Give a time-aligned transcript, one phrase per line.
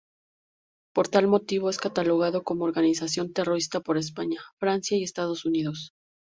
[0.95, 5.91] Por tal motivo es catalogado como organización terrorista por España, Francia y Estados Unidos.